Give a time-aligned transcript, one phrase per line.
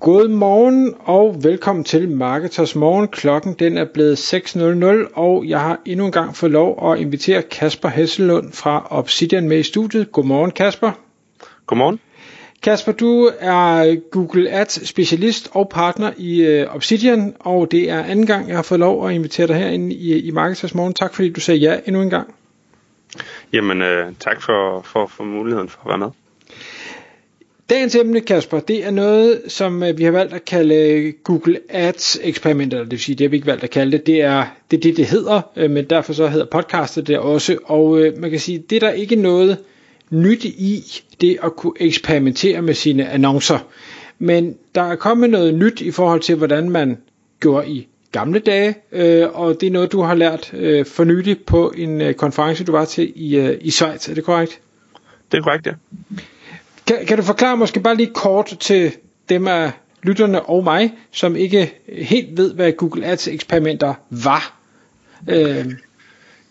[0.00, 3.08] God morgen og velkommen til Marketers Morgen.
[3.08, 7.42] Klokken den er blevet 6.00, og jeg har endnu en gang fået lov at invitere
[7.42, 10.12] Kasper Hesselund fra Obsidian med i studiet.
[10.12, 10.92] Godmorgen Kasper.
[11.66, 12.00] Godmorgen.
[12.62, 18.26] Kasper, du er Google Ads specialist og partner i uh, Obsidian, og det er anden
[18.26, 20.94] gang, jeg har fået lov at invitere dig herinde i, i Marketers Morgen.
[20.94, 22.34] Tak fordi du sagde ja endnu en gang.
[23.52, 26.10] Jamen, øh, tak for, for, for muligheden for at være med.
[27.70, 31.58] Dagens emne, Kasper, det er noget, som øh, vi har valgt at kalde øh, Google
[31.68, 34.44] Ads eksperimenter, det vil sige, det har vi ikke valgt at kalde det, det er
[34.70, 38.30] det, er det, det hedder, øh, men derfor så hedder podcastet det også, og man
[38.30, 39.58] kan sige, det er der ikke noget
[40.10, 40.84] nyt i,
[41.20, 43.58] det at kunne eksperimentere med sine annoncer,
[44.18, 46.98] men der er kommet noget nyt i forhold til, hvordan man
[47.40, 48.74] gjorde i gamle dage,
[49.30, 50.46] og det er noget, du har lært
[50.86, 54.60] for nylig på en konference, du var til i, i Schweiz, er det korrekt?
[55.32, 55.72] Det er korrekt, ja.
[56.88, 58.92] Kan, kan du forklare måske bare lige kort til
[59.28, 59.72] dem af
[60.02, 64.60] lytterne og mig, som ikke helt ved, hvad Google Ads eksperimenter var?
[65.28, 65.66] Øh.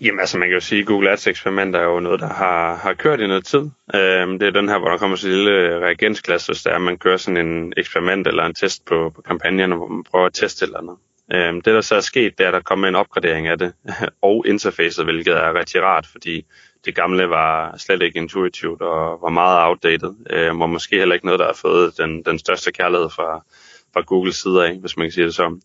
[0.00, 2.76] Jamen altså man kan jo sige, at Google Ads eksperimenter er jo noget, der har,
[2.76, 3.60] har kørt i noget tid.
[3.94, 6.78] Øh, det er den her, hvor der kommer sådan en lille reagensklasse, hvis der er,
[6.78, 10.34] man kører sådan en eksperiment eller en test på, på kampagnerne, hvor man prøver at
[10.34, 10.96] teste eller andet.
[11.32, 13.72] Øh, det der så er sket, det er, at der kommer en opgradering af det,
[14.22, 16.46] og interfacet, hvilket er rigtig rart, fordi
[16.84, 21.26] det gamle var slet ikke intuitivt og var meget outdated, øhm, og måske heller ikke
[21.26, 23.44] noget, der har fået den, den største kærlighed fra,
[23.92, 25.62] fra Googles side af, hvis man kan sige det sådan.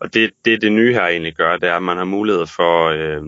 [0.00, 2.86] Og det, det, det nye her egentlig gør, det er, at man har mulighed for
[2.88, 3.22] øh,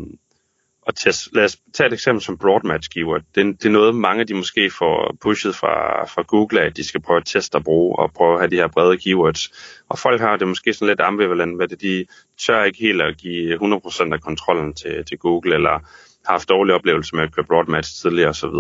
[0.87, 1.35] og teste.
[1.35, 3.23] Lad os tage et eksempel som broadmatch keyword.
[3.35, 7.03] Det, det er noget, mange de måske får pushet fra, fra Google, at de skal
[7.03, 9.51] prøve at teste og bruge, og prøve at have de her brede keywords.
[9.89, 12.07] Og folk har det måske sådan lidt ambivalent, hvad det de
[12.47, 15.79] tør ikke helt at give 100% af kontrollen til, til Google, eller
[16.27, 18.59] har haft dårlige oplevelser med at køre broadmatch tidligere osv.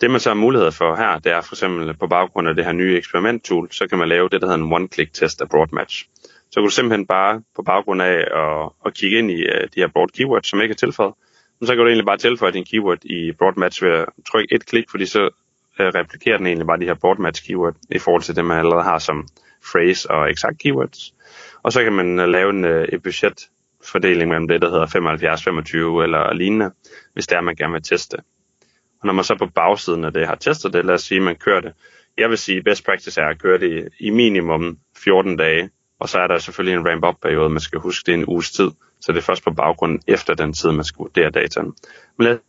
[0.00, 2.64] Det man så har mulighed for her, det er for eksempel på baggrund af det
[2.64, 6.08] her nye eksperiment-tool, så kan man lave det, der hedder en one-click-test af broadmatch.
[6.50, 9.80] Så kan du simpelthen bare på baggrund af at, at kigge ind i øh, de
[9.80, 11.14] her broad keywords, som ikke er tilføjet,
[11.66, 14.66] så kan du egentlig bare tilføje din keyword i broad match ved at trykke et
[14.66, 15.22] klik, fordi så
[15.80, 18.58] øh, replikerer den egentlig bare de her broad match keyword i forhold til det, man
[18.58, 19.28] allerede har som
[19.72, 21.14] phrase og exact keywords.
[21.62, 23.48] Og så kan man øh, lave en, øh, et budget
[23.92, 26.70] fordeling mellem det, der hedder 75-25 eller lignende,
[27.12, 28.16] hvis det er, man gerne vil teste.
[29.00, 31.24] Og når man så på bagsiden af det har testet det, lad os sige, at
[31.24, 31.72] man kører det.
[32.16, 35.70] Jeg vil sige, best practice er at køre det i minimum 14 dage,
[36.00, 38.50] og så er der selvfølgelig en ramp-up periode, man skal huske, det er en uges
[38.50, 38.70] tid,
[39.00, 41.74] så det er først på baggrund efter den tid, man skal vurdere dataen.
[42.16, 42.40] Men lad os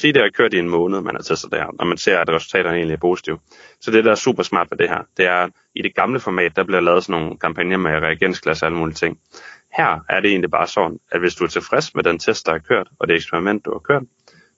[0.00, 2.18] sige, det har kørt i en måned, man har testet det her, og man ser,
[2.18, 3.38] at resultaterne egentlig er positive.
[3.80, 6.20] Så det, der er super smart ved det her, det er, at i det gamle
[6.20, 9.18] format, der bliver lavet sådan nogle kampagner med reagensglas og alle mulige ting.
[9.76, 12.52] Her er det egentlig bare sådan, at hvis du er tilfreds med den test, der
[12.52, 14.02] er kørt, og det eksperiment, du har kørt,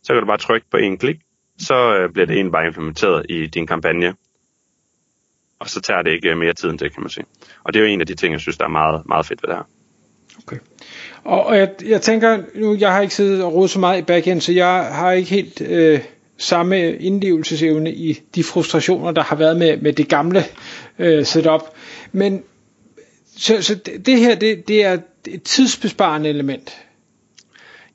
[0.03, 1.17] så kan du bare trykke på en klik,
[1.59, 4.15] så øh, bliver det egentlig bare implementeret i din kampagne.
[5.59, 7.27] Og så tager det ikke mere tid end det, kan man sige.
[7.65, 9.43] Og det er jo en af de ting, jeg synes, der er meget, meget fedt
[9.43, 9.65] ved det her.
[10.43, 10.57] Okay.
[11.25, 14.41] Og jeg, jeg tænker, nu jeg har ikke siddet og rodet så meget i backend,
[14.41, 16.01] så jeg har ikke helt øh,
[16.39, 20.45] samme indlevelsesevne i de frustrationer, der har været med, med det gamle
[20.99, 21.63] øh, setup.
[22.13, 22.43] Men
[23.37, 23.75] så, så
[24.07, 24.99] det her, det, det er
[25.29, 26.77] et tidsbesparende element.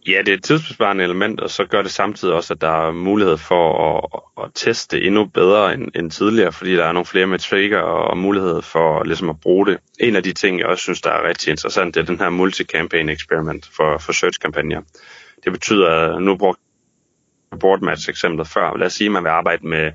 [0.08, 2.92] Ja, det er et tidsbesparende element, og så gør det samtidig også, at der er
[2.92, 7.28] mulighed for at, at teste endnu bedre end, end tidligere, fordi der er nogle flere
[7.28, 9.78] metrikker og, og mulighed for ligesom at bruge det.
[10.00, 12.30] En af de ting, jeg også synes, der er rigtig interessant, det er den her
[12.30, 14.82] multi-campaign experiment for, for search-kampagner.
[15.44, 16.62] Det betyder, at nu brugte
[17.60, 18.78] boardmatch eksemplet før.
[18.78, 19.92] Lad os sige, at man vil arbejde med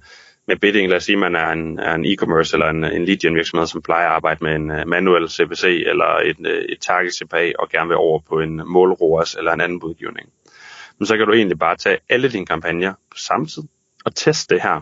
[0.49, 3.05] med bidding, lad os sige, at man er en, er en e-commerce eller en, en
[3.05, 6.79] lead virksomhed, som plejer at arbejde med en øh, manuel CPC eller et, øh, et
[6.81, 10.29] target CPA og gerne vil over på en målroas eller en anden budgivning.
[10.99, 13.63] Men så kan du egentlig bare tage alle dine kampagner på samme tid
[14.05, 14.81] og teste det her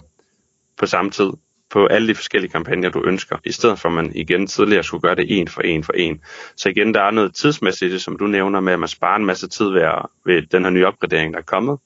[0.76, 1.30] på samme tid
[1.70, 5.00] på alle de forskellige kampagner, du ønsker, i stedet for at man igen tidligere skulle
[5.00, 6.20] gøre det en for en for en.
[6.56, 9.48] Så igen, der er noget tidsmæssigt, som du nævner med, at man sparer en masse
[9.48, 9.82] tid ved,
[10.26, 11.78] ved den her nye opgradering, der er kommet,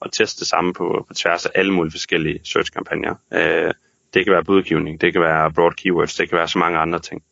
[0.00, 3.14] og teste det samme på, på tværs af alle mulige forskellige search-kampagner.
[3.32, 3.72] Øh,
[4.14, 6.98] det kan være budgivning, det kan være broad keywords, det kan være så mange andre
[6.98, 7.22] ting.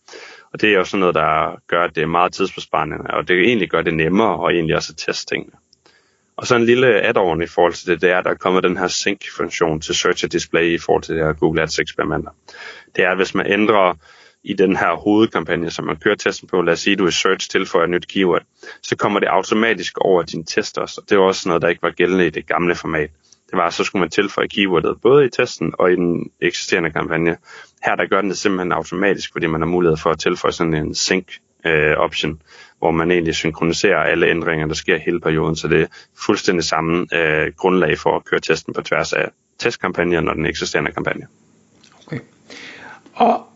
[0.53, 3.41] Og det er jo sådan noget, der gør, at det er meget tidsbesparende, og det
[3.41, 5.53] egentlig gør det nemmere og egentlig også at teste tingene.
[6.37, 8.63] Og så en lille add-on i forhold til det, det er, at der er kommet
[8.63, 12.31] den her sync-funktion til Search og Display i forhold til det her Google Ads eksperimenter.
[12.97, 13.95] Det er, at hvis man ændrer
[14.45, 17.11] i den her hovedkampagne, som man kører testen på, lad os sige, at du i
[17.11, 18.43] search tilføjer et nyt keyword,
[18.83, 21.01] så kommer det automatisk over din test også.
[21.01, 23.11] Og det er også noget, der ikke var gældende i det gamle format.
[23.51, 27.37] Det var, så skulle man tilføje keywordet både i testen og i den eksisterende kampagne.
[27.85, 30.75] Her der gør den det simpelthen automatisk, fordi man har mulighed for at tilføje sådan
[30.75, 31.27] en sync
[31.67, 32.43] øh, option,
[32.79, 35.87] hvor man egentlig synkroniserer alle ændringer, der sker hele perioden, så det er
[36.27, 40.93] fuldstændig samme øh, grundlag for at køre testen på tværs af testkampagnen og den eksisterende
[40.93, 41.27] kampagne.
[42.07, 42.21] Okay.
[43.15, 43.47] Og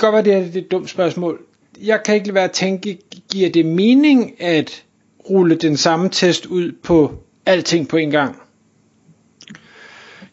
[0.00, 1.40] godt være, det er et dumt spørgsmål.
[1.80, 2.98] Jeg kan ikke lade være at tænke,
[3.32, 4.84] giver det mening at
[5.30, 7.12] rulle den samme test ud på
[7.46, 8.36] alting på en gang?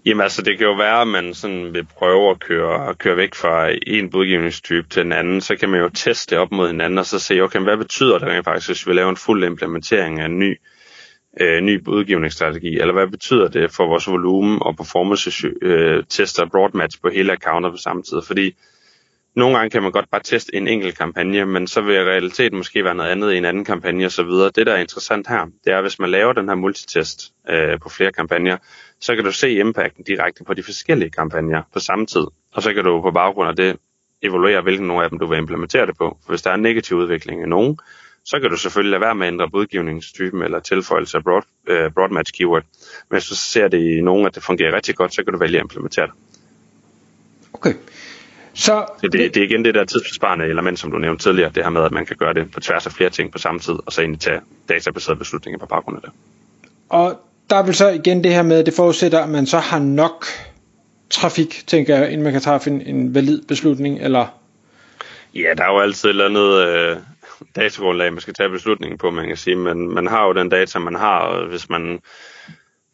[0.06, 3.18] Jamen altså, det kan jo være, at man sådan vil prøve at køre, at køre
[3.18, 5.42] væk fra en budgivningstype til en anden.
[5.42, 8.46] Så kan man jo teste op mod hinanden og så se, okay, hvad betyder det
[8.46, 10.60] faktisk, hvis vi laver en fuld implementering af en ny,
[11.42, 12.80] øh, ny budgivningsstrategi?
[12.80, 17.32] Eller hvad betyder det for vores volumen og performance øh, tester broad match på hele
[17.32, 18.22] accounter på samme tid?
[18.28, 18.56] Fordi
[19.38, 22.84] nogle gange kan man godt bare teste en enkelt kampagne, men så vil realiteten måske
[22.84, 24.30] være noget andet i en anden kampagne osv.
[24.30, 27.90] Det, der er interessant her, det er, hvis man laver den her multitest øh, på
[27.90, 28.58] flere kampagner,
[29.00, 32.26] så kan du se impacten direkte på de forskellige kampagner på samme tid.
[32.54, 33.78] Og så kan du på baggrund af det
[34.22, 36.18] evaluere, hvilken nogle af dem du vil implementere det på.
[36.24, 37.80] For hvis der er en negativ udvikling i nogen,
[38.26, 41.92] så kan du selvfølgelig lade være med at ændre budgivningstypen eller tilføjelse af broad, øh,
[41.92, 42.64] broad match keyword.
[43.10, 45.40] Men hvis du ser det i nogen, at det fungerer rigtig godt, så kan du
[45.40, 46.14] vælge at implementere det.
[47.54, 47.74] Okay.
[48.58, 51.64] Så det, det, det er igen det der tidsbesparende element, som du nævnte tidligere, det
[51.64, 53.74] her med, at man kan gøre det på tværs af flere ting på samme tid,
[53.86, 54.40] og så egentlig tage
[54.70, 56.12] databaserede beslutninger på baggrund af det.
[56.90, 57.20] Og
[57.50, 59.80] der er vel så igen det her med, at det forudsætter, at man så har
[59.80, 60.26] nok
[61.10, 64.26] trafik, tænker jeg, inden man kan træffe en, en valid beslutning, eller?
[65.36, 66.98] Ja, der er jo altid et eller andet øh,
[67.56, 70.80] datagrundlag, man skal tage beslutningen på, man kan sige, men man har jo den data,
[70.80, 72.00] man har, og hvis man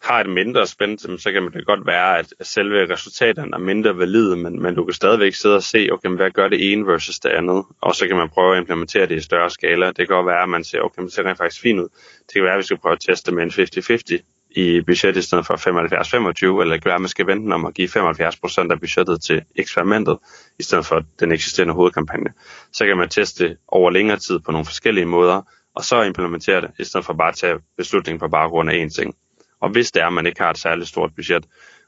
[0.03, 4.35] har et mindre spænd, så kan det godt være, at selve resultaterne er mindre valide,
[4.35, 7.29] men, men du kan stadigvæk sidde og se, okay, hvad gør det ene versus det
[7.29, 9.87] andet, og så kan man prøve at implementere det i større skala.
[9.87, 11.87] Det kan godt være, at man ser, okay, det ser rent faktisk fint ud.
[12.27, 15.21] Det kan være, at vi skal prøve at teste med en 50-50 i budget i
[15.21, 18.71] stedet for 75-25, eller det kan være, at man skal vente om at give 75%
[18.71, 20.17] af budgettet til eksperimentet,
[20.59, 22.33] i stedet for den eksisterende hovedkampagne.
[22.73, 25.41] Så kan man teste over længere tid på nogle forskellige måder,
[25.75, 28.89] og så implementere det, i stedet for bare at tage beslutningen på baggrund af én
[28.89, 29.15] ting.
[29.63, 31.45] Og hvis det er, at man ikke har et særligt stort budget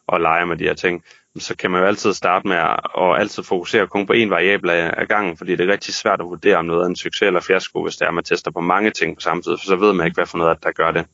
[0.08, 1.04] og leger med de her ting,
[1.38, 4.70] så kan man jo altid starte med at og altid fokusere kun på én variabel
[4.70, 7.40] ad gangen, fordi det er rigtig svært at vurdere, om noget er en succes eller
[7.40, 9.76] fiasko, hvis det er, at man tester på mange ting på samme tid, for så
[9.76, 11.06] ved man ikke, hvad for noget, der gør det.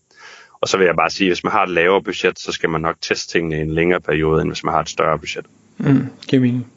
[0.61, 2.69] Og så vil jeg bare sige, at hvis man har et lavere budget, så skal
[2.69, 5.45] man nok teste tingene i en længere periode, end hvis man har et større budget.
[5.77, 6.67] Mm, giver mening.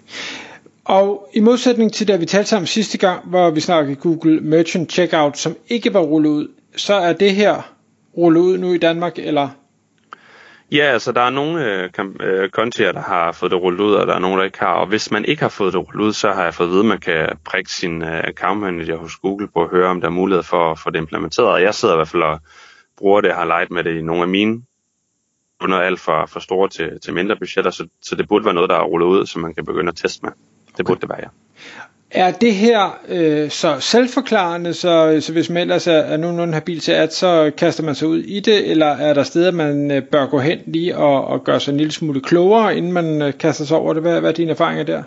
[0.84, 4.92] Og i modsætning til det, vi talte sammen sidste gang, hvor vi snakkede Google Merchant
[4.92, 7.74] Checkout, som ikke var rullet ud, så er det her
[8.16, 9.48] rullet ud nu i Danmark, eller
[10.74, 11.90] Ja, altså der er nogle øh,
[12.20, 14.74] øh, kontier, der har fået det rullet ud, og der er nogle, der ikke har.
[14.74, 16.80] Og hvis man ikke har fået det rullet ud, så har jeg fået at vide,
[16.80, 20.08] at man kan prikke sin øh, account manager hos Google på at høre, om der
[20.08, 21.48] er mulighed for at få det implementeret.
[21.48, 22.40] Og jeg sidder i hvert fald og
[22.96, 24.62] bruger det, har leget med det i nogle af mine
[25.60, 28.70] under alt for, for store til, til mindre budgetter, så, så det burde være noget,
[28.70, 30.32] der er rullet ud, som man kan begynde at teste med.
[30.76, 31.28] Det burde det være, ja.
[32.14, 36.80] Er det her øh, så selvforklarende, så, så hvis man ellers er, er nogenlunde habil
[36.80, 40.02] til at, så kaster man sig ud i det, eller er der steder, man øh,
[40.02, 43.38] bør gå hen lige og, og gøre sig en lille smule klogere, inden man øh,
[43.38, 44.02] kaster sig over det?
[44.02, 45.02] Hvad, hvad er dine erfaringer der?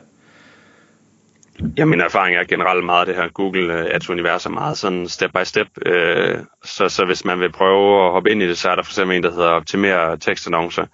[1.78, 5.08] Ja, min erfaring er generelt meget det her Google øh, Ads univers er meget sådan
[5.08, 5.68] step by step.
[5.86, 8.84] Øh, så, så hvis man vil prøve at hoppe ind i det, så er der
[8.84, 10.86] for eksempel en, der hedder optimere tekstannoncer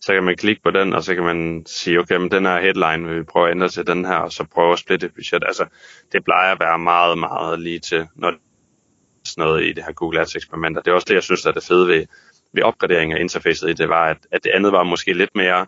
[0.00, 2.60] så kan man klikke på den, og så kan man sige, okay, men den her
[2.60, 5.44] headline vil vi prøve at ændre til den her, og så prøve at splitte budget.
[5.46, 5.64] Altså,
[6.12, 8.32] det plejer at være meget, meget lige til, når
[9.24, 10.82] sådan noget i det her Google Ads eksperimenter.
[10.82, 12.06] Det er også det, jeg synes, er det fede ved,
[12.52, 15.66] ved opgraderingen af interfacet i det, var, at, at det andet var måske lidt mere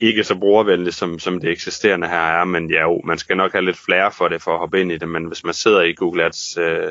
[0.00, 3.52] ikke så brugervenligt, som, som det eksisterende her er, men ja, jo, man skal nok
[3.52, 5.82] have lidt flere for det, for at hoppe ind i det, men hvis man sidder
[5.82, 6.88] i Google Ads øh,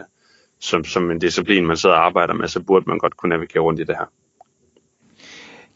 [0.60, 3.64] som, som en disciplin, man sidder og arbejder med, så burde man godt kunne navigere
[3.64, 4.06] rundt i det her.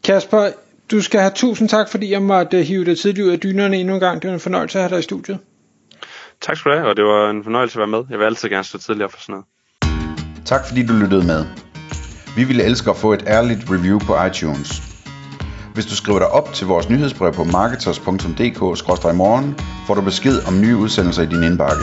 [0.04, 0.50] Kasper,
[0.90, 3.94] du skal have tusind tak, fordi jeg måtte hive dig tidligt ud af dynerne endnu
[3.94, 4.22] en gang.
[4.22, 5.38] Det var en fornøjelse at have dig i studiet.
[6.40, 8.04] Tak skal du have, og det var en fornøjelse at være med.
[8.10, 9.46] Jeg vil altid gerne stå tidligere for sådan noget.
[10.44, 11.44] Tak fordi du lyttede med.
[12.36, 14.82] Vi ville elske at få et ærligt review på iTunes.
[15.74, 20.76] Hvis du skriver dig op til vores nyhedsbrev på marketers.dk-morgen, får du besked om nye
[20.76, 21.82] udsendelser i din indbakke.